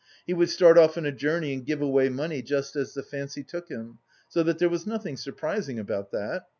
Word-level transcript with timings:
He 0.25 0.33
would 0.33 0.49
start 0.49 0.79
off 0.79 0.97
on 0.97 1.05
a 1.05 1.11
journey 1.11 1.53
and 1.53 1.63
give 1.63 1.79
away 1.79 2.09
money 2.09 2.41
just 2.41 2.75
as 2.75 2.95
the 2.95 3.03
fancy 3.03 3.43
took 3.43 3.69
him, 3.69 3.99
so 4.27 4.41
that 4.41 4.57
there 4.57 4.67
was 4.67 4.87
nothing 4.87 5.15
surprising 5.15 5.77
about 5.77 6.09
it. 6.11 6.41